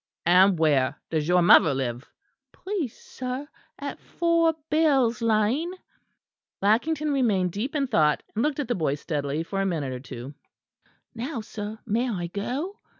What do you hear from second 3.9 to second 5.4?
4 Bell's